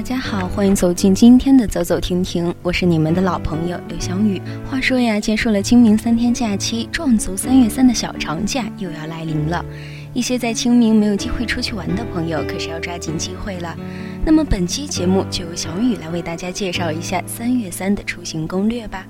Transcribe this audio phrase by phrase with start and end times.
[0.00, 4.40] 大家好，欢迎走进今天的走走停停，我是你们的老朋友刘小雨。
[4.64, 9.62] 话说呀，结束了清明三天假期，壮族三月三的小长假又要来临了。
[10.14, 13.76] 一些在清明没有机会出去玩的朋友，可是要抓紧机会了。
[14.24, 19.06] 那么本期节目就由小雨来为大家介绍一下三月三的出行攻略吧。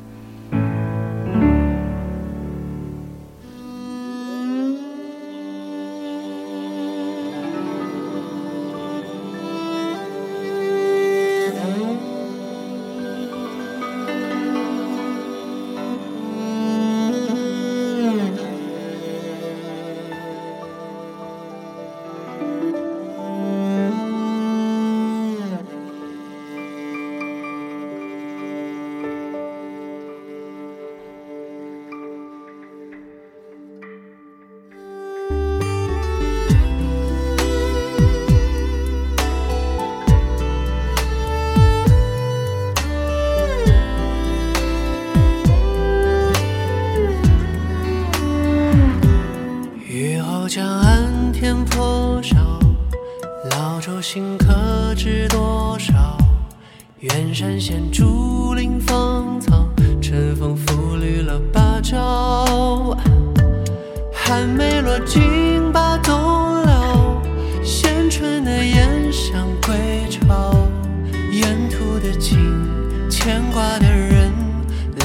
[73.20, 74.32] 牵挂的人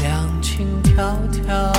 [0.02, 1.74] 两情迢迢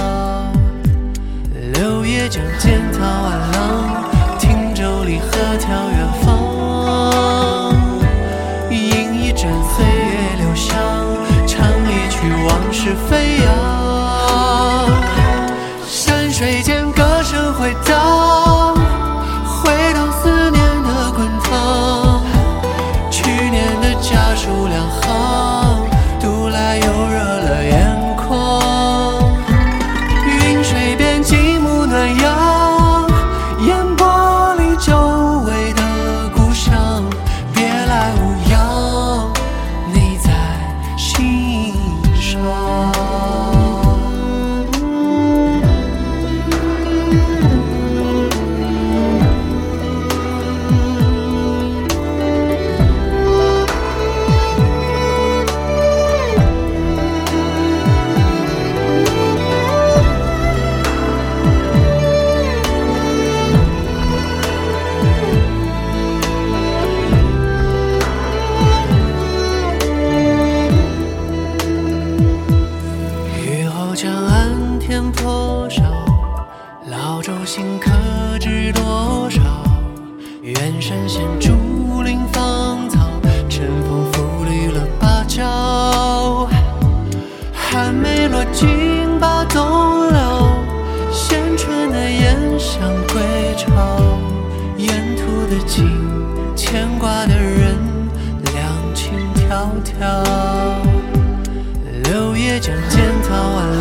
[1.72, 4.04] 柳叶桨溅桃花浪
[4.38, 7.72] 汀州里合眺远方
[8.70, 10.76] 饮一盏岁月留香
[11.46, 13.65] 唱一曲往事飞扬。
[74.96, 75.82] 量多少？
[76.90, 77.90] 老舟新客
[78.40, 79.42] 知多少？
[80.40, 83.00] 远山现竹林芳草，
[83.46, 86.48] 晨风拂绿了芭蕉。
[87.52, 90.48] 寒梅落尽把冬留，
[91.12, 92.80] 衔春的燕想
[93.12, 93.20] 归
[93.54, 93.68] 巢。
[94.78, 95.86] 沿途的景，
[96.56, 97.76] 牵挂的人，
[98.44, 99.12] 两情
[99.46, 100.24] 迢迢。
[102.04, 103.75] 柳叶将溅草挽。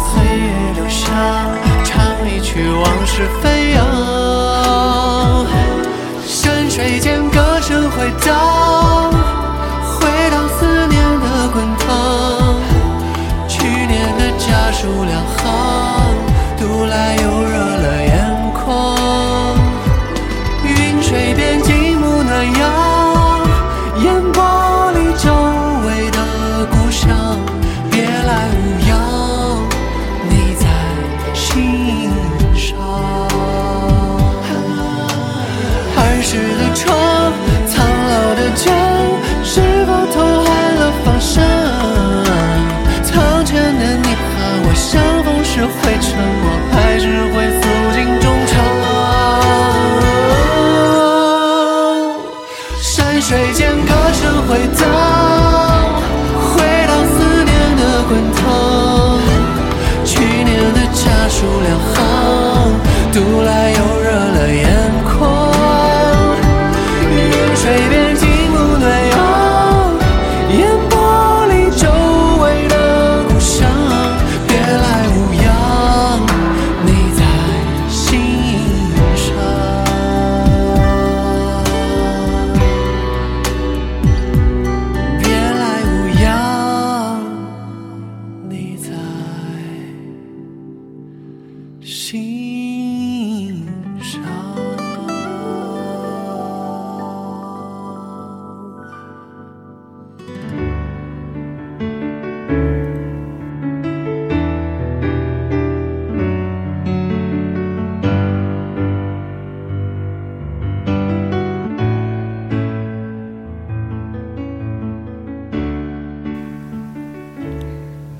[0.00, 1.48] 岁月留下
[1.84, 3.82] 唱一曲往事飞扬。
[6.26, 8.91] 山水间歌声回荡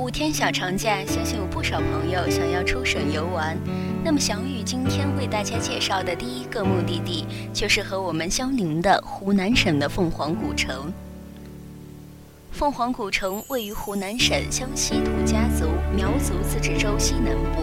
[0.02, 3.56] 五天小长假，相信有不少朋友想要出省游玩。
[4.02, 10.93] 那么，小雨今天为大家介绍的第一个目的地，就是和我们相邻的湖南省的凤凰古城。
[12.50, 15.66] 凤凰古城位于湖南省湘西土家族
[15.96, 17.62] 苗族自治州西南部，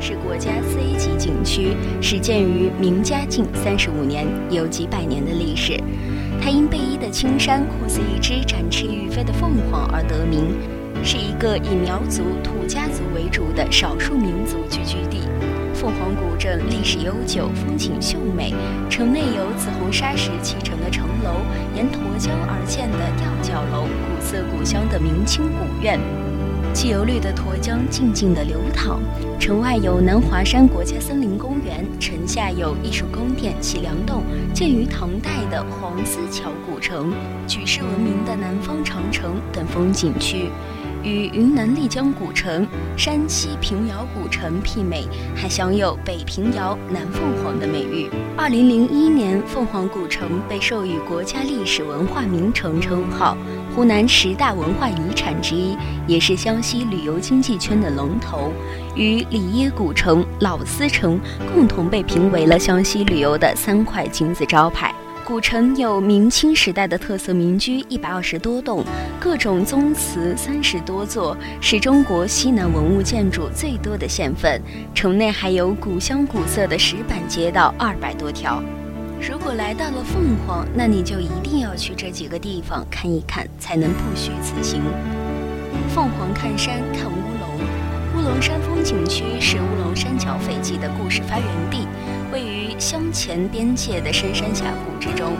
[0.00, 5.80] 是国家四 A 级景区，始建于明嘉靖三十五年，有几百年的历史。
[6.42, 10.52] 它因背依的青山酷似一只展翅欲飞的凤凰而得名，
[11.04, 15.22] 是一个以苗族土家族为主的少数民族聚居地。
[15.74, 18.54] 凤凰古镇历史悠久，风景秀美，
[18.88, 21.42] 城内有紫红砂石砌成的城楼，
[21.76, 23.82] 沿沱江而建的吊脚楼。
[23.84, 26.00] 古色古香的明清古院，
[26.72, 29.00] 汽油绿的沱江静静地流淌。
[29.38, 34.22] 城外有南华山国家森林公园，城下有艺术宫殿齐梁洞，
[34.54, 37.12] 建于唐代的黄丝桥古城，
[37.46, 40.50] 举世闻名的南方长城等风景区。
[41.06, 42.66] 与云南丽江古城、
[42.96, 45.06] 山西平遥古城媲美，
[45.36, 48.10] 还享有“北平遥、南凤凰”的美誉。
[48.36, 53.38] 二零零一年，凤凰古城被授予国家历史文化名城称号，
[53.72, 55.76] 湖南十大文化遗产之一，
[56.08, 58.52] 也是湘西旅游经济圈的龙头，
[58.96, 61.20] 与里耶古城、老司城
[61.54, 64.92] 共同被评为了湘西旅游的三块金字招牌。
[65.26, 68.84] 古城有明清时代的特色民居一百二十多栋，
[69.18, 74.62] 各种宗祠三十多座，是中国西南文物建筑最多的县份。
[74.94, 78.62] 城内还有古香古色的石板街道二百多条。
[79.20, 84.80] 如果来到了凤凰，那你就一定要去这几个地方看一看，才能不虚此行。
[85.88, 91.78] 凤凰看山看乌龙，乌龙山风景区是乌龙山剿匪记的故事发源地。
[92.76, 95.32] 位于湘黔边界的深山峡谷之中，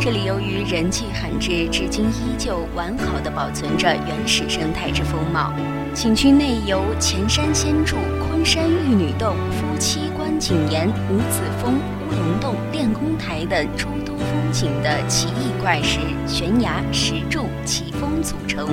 [0.00, 5.52] 这里由于人迹罕至，至今依旧完好的保存着原始生态之风貌。
[5.92, 7.96] 景区内有前山仙柱、
[8.26, 18.68] 昆山玉女洞、夫妻观景岩、五子峰、乌龙洞、练功台等诸多风景的奇异怪石、悬崖、石柱、奇峰组成，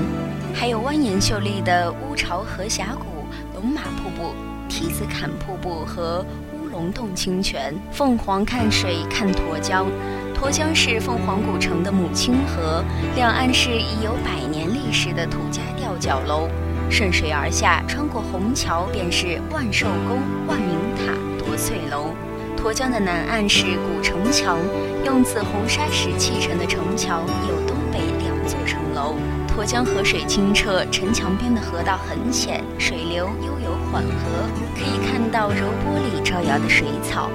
[0.53, 3.25] 还有蜿蜒秀丽的乌巢河峡谷、
[3.55, 4.33] 龙马瀑布、
[4.67, 6.25] 梯子坎瀑布和。
[6.71, 9.85] 龙洞清泉，凤凰看水看沱江，
[10.33, 12.83] 沱江是凤凰古城的母亲河，
[13.15, 16.47] 两岸是已有百年历史的土家吊脚楼，
[16.89, 22.13] 顺水而下，穿过虹桥便是万寿宫、万明塔、夺翠楼。
[22.57, 24.57] 沱江的南岸是古城墙，
[25.03, 29.15] 用紫红砂石砌成的城墙，有东北两座城楼。
[29.47, 33.59] 沱江河水清澈，城墙边的河道很浅，水流悠
[33.91, 37.29] 缓和，可以看到柔玻璃招摇的水草。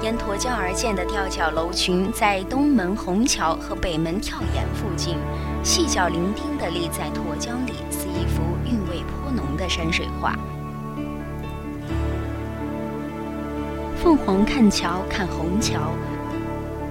[0.00, 5.16] 沿沱江而建的吊脚楼群，在东门虹桥和北门跳檐附近，
[5.62, 10.34] 细脚伶仃地立在沱江里，似一幅韵味颇浓的山水画。
[14.02, 15.92] 凤凰看桥看虹桥。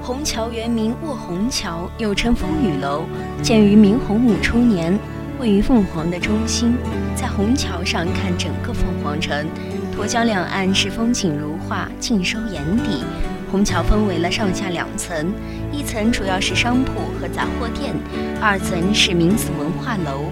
[0.03, 3.03] 虹桥原名卧虹桥，又称风雨楼，
[3.41, 4.97] 建于明洪武初年，
[5.39, 6.75] 位于凤凰的中心。
[7.15, 9.47] 在虹桥上看整个凤凰城，
[9.95, 13.03] 沱江两岸是风景如画，尽收眼底。
[13.51, 15.31] 虹桥分为了上下两层，
[15.71, 17.95] 一层主要是商铺和杂货店，
[18.41, 20.25] 二层是民俗文化楼，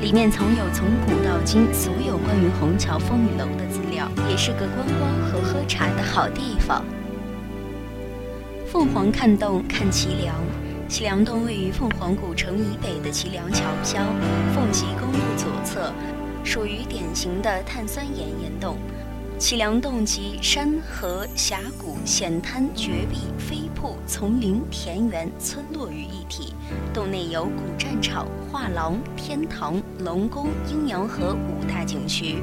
[0.00, 6.82] 里面藏有从古到今所有关于虹桥风雨楼的资料，也是个观光和喝茶的好地方。
[8.66, 10.34] 凤凰看洞看齐梁，
[10.92, 14.04] 祁梁洞位于凤凰古城以北的祁梁桥漂，
[14.54, 15.90] 凤吉公路左侧，
[16.44, 18.76] 属于典型的碳酸盐岩洞。
[19.38, 26.52] 祁梁洞集山河峡谷、险滩绝壁、飞瀑、丛林、田园、村落于一体。
[26.92, 32.42] 洞内有古战场、画廊、天堂、龙宫、阴阳河五大景区。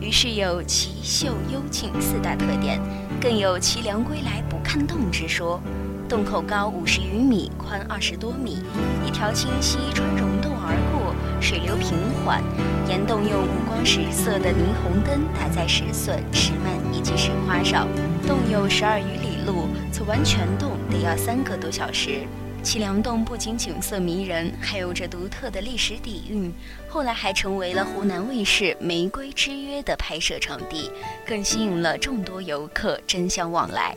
[0.00, 2.80] 于是有奇秀幽静四大特点，
[3.20, 5.62] 更有祁梁归来不看洞之说。
[6.06, 8.62] 洞口高五十余米，宽二十多米，
[9.06, 12.42] 一条清溪穿溶洞而过，水流平缓。
[12.86, 17.88] 岩洞用五光十色的霓虹灯打在石笋、石幔以及石花上。
[18.26, 22.26] 洞有十二余里路，走完全洞得要三个多小时。
[22.62, 26.52] 祁梁洞不仅景色迷人，还有着独特的历史底蕴。
[26.86, 30.90] 后来还成为了湖南卫视《玫瑰之约》的拍摄场地，
[31.26, 33.96] 更吸引了众多游客争相往来。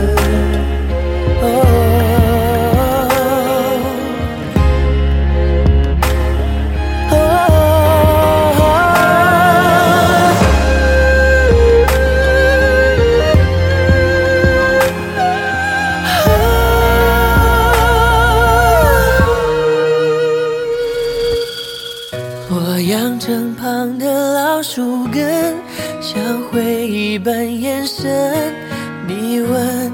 [29.07, 29.91] 你问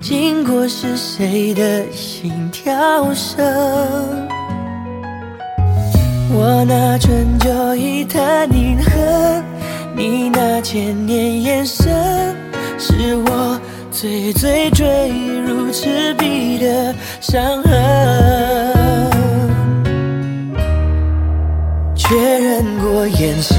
[0.00, 3.44] 经过是谁的心跳声？
[6.32, 9.42] 我拿春秋一叹凝恨，
[9.96, 12.36] 你那千年眼神，
[12.78, 13.60] 是我
[13.90, 15.10] 最最坠
[15.44, 17.72] 入赤壁的伤痕。
[21.96, 23.58] 确认过眼神，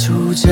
[0.00, 0.50] 初见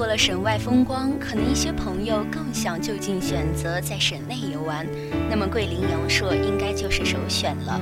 [0.00, 4.86] 过了省外风光，可能一些朋友更想就近选择在省内游玩，
[5.28, 7.78] 那么桂林阳朔应该就是首选了。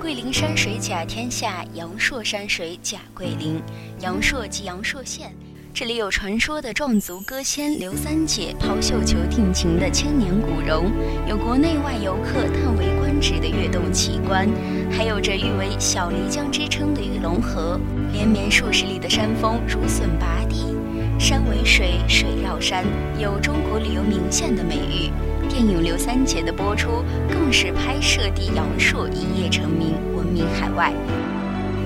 [0.00, 3.60] 桂林山水甲天下，阳朔山水甲桂林。
[4.00, 5.34] 阳朔即阳朔县，
[5.74, 10.90] 这里有传说的壮族歌仙刘三姐抛绣球定情的千年古榕，
[11.28, 14.48] 有国内外游客叹为观止的跃动奇观，
[14.90, 17.78] 还有着誉为小漓江之称的玉龙河。
[18.12, 20.74] 连绵数十里的山峰如笋拔地，
[21.18, 22.84] 山为水，水绕山，
[23.18, 25.10] 有中国旅游名县的美誉。
[25.48, 30.92] 电影《刘三姐》的播出，更是拍摄地阳朔一夜成名，闻名海外。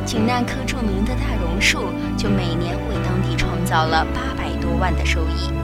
[0.05, 1.85] 仅那棵著名的大榕树，
[2.17, 5.62] 就每年为当地创造了八百多万的收益。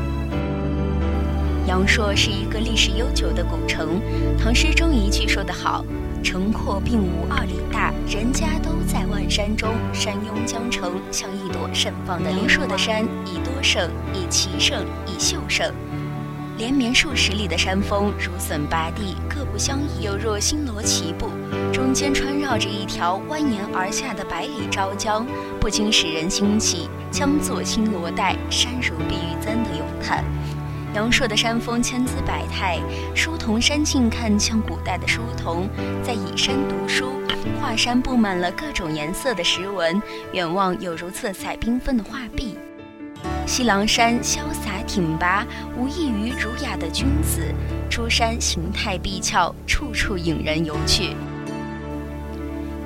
[1.69, 4.01] 阳朔是一个历史悠久的古城，
[4.39, 5.85] 唐诗中一句说得好
[6.25, 9.69] ：“城廓并无二里大，人家都在万山中。
[9.93, 15.71] 山拥江城，像一朵盛放的阳朔的山，以多胜，以奇胜，以秀胜。
[16.57, 21.29] 连绵数十里的山峰如笋拔地，各不相异，犹若星罗棋布。
[21.71, 25.27] 中间穿绕着一条蜿蜒而下的百里昭江，
[25.61, 30.25] 不禁使人兴起“江作青罗带，山如碧玉簪”的咏叹。
[30.99, 32.81] 阳朔的山峰千姿百态，
[33.15, 35.69] 书童山近看像古代的书童
[36.03, 37.13] 在倚山读书，
[37.61, 42.59] 画山布满了各种颜色的石纹，远望有如色彩缤纷的画壁。
[43.47, 47.43] 西郎山潇洒挺拔，无异于儒雅的君子；
[47.89, 51.15] 珠山形态毕峭，处处引人游去。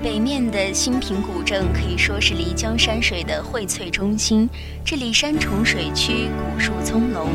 [0.02, 4.46] 北面的新平古镇可以说是漓江山水的荟萃中心，
[4.84, 7.28] 这里山重水曲，古树葱茏，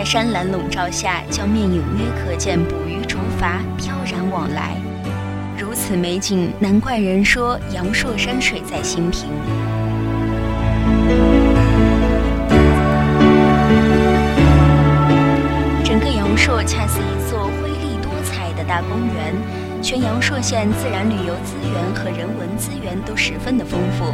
[0.00, 4.74] 在山岚笼罩下，江面隐约可见捕鱼竹筏飘然往来。
[5.58, 9.28] 如此美景，难怪人说阳朔山水在新平。
[15.84, 19.34] 整个阳朔恰似一座瑰丽多彩的大公园，
[19.90, 24.04] 全阳朔县自然旅游资源和人文资源都十分的丰富，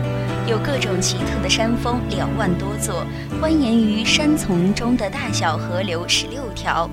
[0.51, 3.05] 有各种奇特的山峰两万多座，
[3.43, 6.89] 蜿蜒于山丛中的大小河流十六条，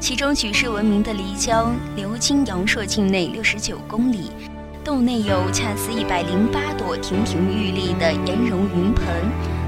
[0.00, 4.32] 其中举世闻名的漓江流经阳朔境内六十九公里，
[4.82, 9.04] 洞内有恰似一百零八朵亭亭玉立的岩溶云盆，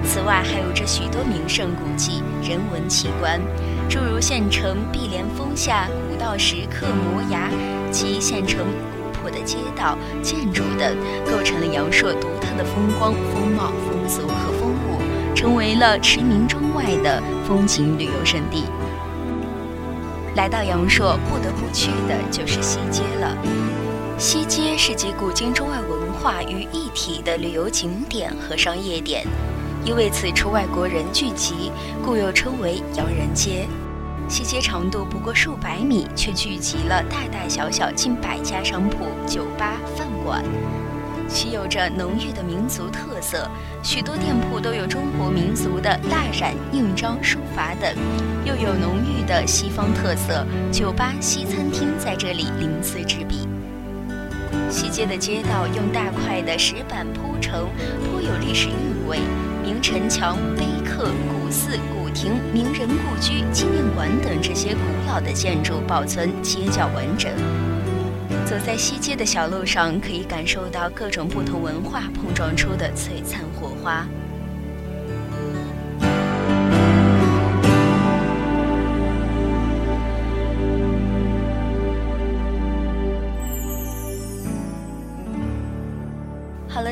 [0.06, 3.40] 此外还有着许多名胜古迹、人文奇观。
[3.88, 7.50] 诸如县城碧莲峰下古道石刻摩崖
[7.90, 18.64] 及县城古朴的街道、建筑等，构成了阳朔独特的风光、风貌、风俗和风物，成为了驰名中外的风景旅游胜地。
[20.36, 23.36] 来到阳朔，不得不去的就是西街了。
[24.18, 29.26] 西街是集古今中外文化于一体的旅游景点和商业点。
[29.86, 31.70] 因为此处外国人聚集，
[32.04, 33.68] 故又称为洋人街。
[34.28, 40.42] 西街长度不过数百米，却聚集了大大小小近百家商铺、酒吧、饭馆，
[41.28, 43.48] 其有着浓郁的民族特色。
[43.80, 47.94] 许多店铺都有中国民族的蜡染、印章、书法等，
[48.44, 50.44] 又有浓郁的西方特色。
[50.72, 53.46] 酒吧、西餐厅在这里鳞次栉比。
[54.68, 57.68] 西街的街道用大块的石板铺成，
[58.10, 59.20] 颇有历史韵味。
[59.66, 67.32] 明城墙、碑刻、古寺、古亭、名人故居、纪念馆等这些古老的建筑保存皆较完整。
[68.44, 74.06] 走在西街的小路上，可以感受到各种不同文化碰撞出的璀璨火花。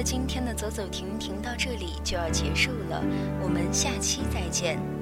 [0.04, 3.02] 今天的走走停停到这里就要结束了，
[3.42, 4.93] 我们下期再见。